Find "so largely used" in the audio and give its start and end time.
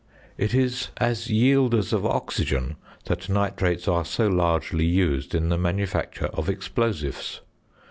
4.03-5.35